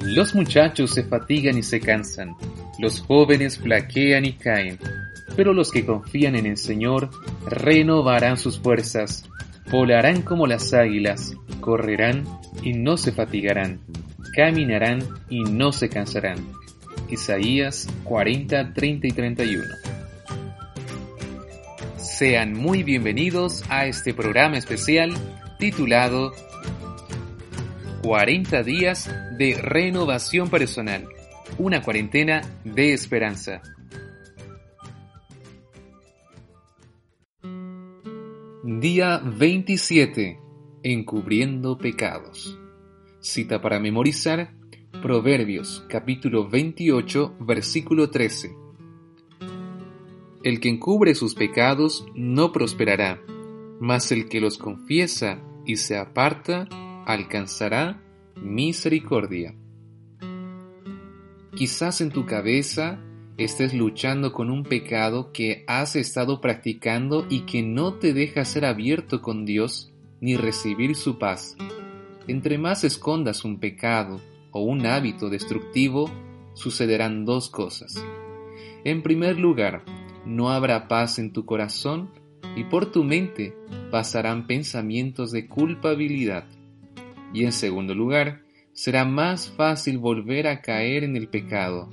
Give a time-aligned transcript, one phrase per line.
[0.00, 2.34] Los muchachos se fatigan y se cansan,
[2.78, 4.78] los jóvenes flaquean y caen,
[5.36, 7.10] pero los que confían en el Señor
[7.46, 9.28] renovarán sus fuerzas,
[9.70, 12.24] volarán como las águilas, correrán
[12.62, 13.80] y no se fatigarán,
[14.34, 16.38] caminarán y no se cansarán.
[17.10, 19.64] Isaías 40, 30 y 31.
[21.96, 25.12] Sean muy bienvenidos a este programa especial
[25.58, 26.32] titulado
[28.02, 31.06] 40 días de renovación personal,
[31.58, 33.60] una cuarentena de esperanza.
[38.62, 40.40] Día 27.
[40.82, 42.58] Encubriendo pecados.
[43.20, 44.54] Cita para memorizar
[45.02, 48.56] Proverbios capítulo 28 versículo 13.
[50.42, 53.20] El que encubre sus pecados no prosperará,
[53.78, 56.66] mas el que los confiesa y se aparta
[57.06, 58.02] alcanzará
[58.36, 59.54] misericordia.
[61.54, 63.00] Quizás en tu cabeza
[63.36, 68.64] estés luchando con un pecado que has estado practicando y que no te deja ser
[68.64, 71.56] abierto con Dios ni recibir su paz.
[72.28, 74.20] Entre más escondas un pecado
[74.52, 76.10] o un hábito destructivo,
[76.54, 77.94] sucederán dos cosas.
[78.84, 79.84] En primer lugar,
[80.24, 82.10] no habrá paz en tu corazón
[82.56, 83.56] y por tu mente
[83.90, 86.44] pasarán pensamientos de culpabilidad.
[87.32, 88.42] Y en segundo lugar,
[88.72, 91.90] será más fácil volver a caer en el pecado.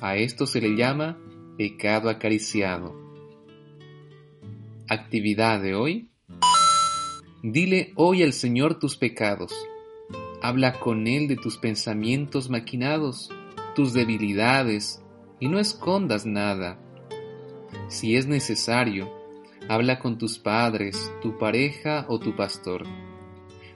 [0.00, 1.18] A esto se le llama
[1.56, 2.94] pecado acariciado.
[4.88, 6.10] Actividad de hoy.
[7.42, 9.52] Dile hoy al Señor tus pecados.
[10.42, 13.30] Habla con Él de tus pensamientos maquinados,
[13.74, 15.02] tus debilidades,
[15.38, 16.78] y no escondas nada.
[17.88, 19.10] Si es necesario,
[19.68, 22.84] habla con tus padres, tu pareja o tu pastor.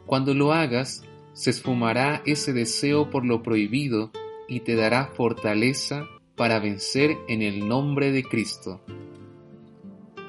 [0.06, 1.02] Cuando lo hagas,
[1.32, 4.10] se esfumará ese deseo por lo prohibido
[4.48, 8.80] y te dará fortaleza para vencer en el nombre de Cristo.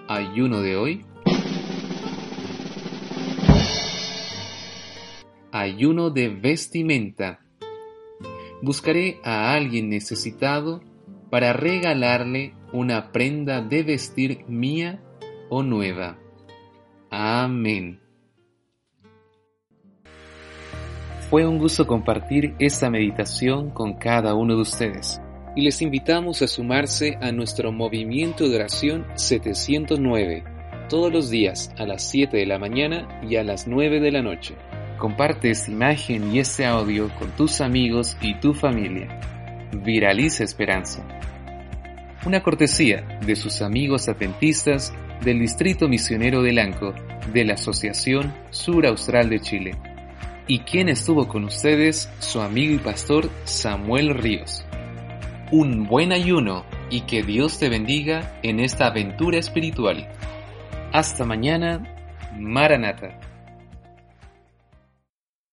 [0.07, 1.05] Ayuno de hoy.
[5.51, 7.39] Ayuno de vestimenta.
[8.61, 10.81] Buscaré a alguien necesitado
[11.29, 15.01] para regalarle una prenda de vestir mía
[15.49, 16.17] o nueva.
[17.09, 18.04] Amén.
[21.35, 25.19] Fue un gusto compartir esta meditación con cada uno de ustedes
[25.53, 30.45] y les invitamos a sumarse a nuestro movimiento de oración 709
[30.87, 34.21] todos los días a las 7 de la mañana y a las 9 de la
[34.21, 34.55] noche.
[34.97, 39.19] Comparte esta imagen y este audio con tus amigos y tu familia.
[39.83, 41.05] Viraliza esperanza.
[42.25, 46.93] Una cortesía de sus amigos adventistas del Distrito Misionero de Lanco
[47.33, 49.94] de la Asociación Sur Austral de Chile
[50.47, 54.65] y quien estuvo con ustedes, su amigo y pastor Samuel Ríos.
[55.51, 60.07] Un buen ayuno y que Dios te bendiga en esta aventura espiritual.
[60.91, 61.83] Hasta mañana,
[62.37, 63.19] Maranata.